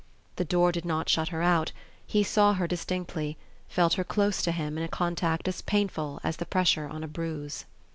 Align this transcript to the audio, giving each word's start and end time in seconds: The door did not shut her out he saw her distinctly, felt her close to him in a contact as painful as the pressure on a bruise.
The 0.37 0.45
door 0.45 0.71
did 0.71 0.83
not 0.83 1.09
shut 1.09 1.27
her 1.27 1.43
out 1.43 1.71
he 2.07 2.23
saw 2.23 2.53
her 2.55 2.65
distinctly, 2.65 3.37
felt 3.69 3.93
her 3.93 4.03
close 4.03 4.41
to 4.41 4.51
him 4.51 4.75
in 4.79 4.83
a 4.83 4.87
contact 4.87 5.47
as 5.47 5.61
painful 5.61 6.19
as 6.23 6.37
the 6.37 6.45
pressure 6.47 6.87
on 6.87 7.03
a 7.03 7.07
bruise. 7.07 7.65